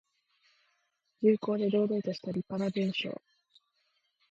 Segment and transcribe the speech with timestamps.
[1.21, 3.21] 重厚で堂々としたりっぱな文章。